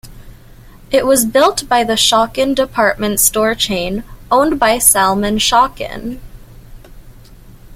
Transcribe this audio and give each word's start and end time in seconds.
It 0.89 1.05
was 1.05 1.25
built 1.25 1.69
by 1.69 1.83
the 1.83 1.93
Schocken 1.93 2.55
department 2.55 3.19
store 3.19 3.53
chain 3.53 4.03
owned 4.31 4.59
by 4.59 4.79
Salman 4.79 5.37
Schocken. 5.37 6.19